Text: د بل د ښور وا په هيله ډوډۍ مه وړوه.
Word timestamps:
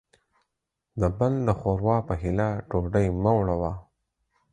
د 0.99 1.01
بل 1.17 1.33
د 1.47 1.49
ښور 1.59 1.79
وا 1.87 1.97
په 2.07 2.13
هيله 2.21 2.49
ډوډۍ 2.69 3.07
مه 3.21 3.31
وړوه. 3.37 3.73